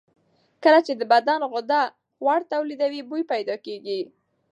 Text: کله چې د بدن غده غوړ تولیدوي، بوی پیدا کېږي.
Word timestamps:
کله 0.63 0.79
چې 0.85 0.93
د 0.95 1.01
بدن 1.13 1.39
غده 1.51 1.81
غوړ 2.23 2.39
تولیدوي، 2.53 3.01
بوی 3.09 3.23
پیدا 3.33 3.55
کېږي. 3.65 4.01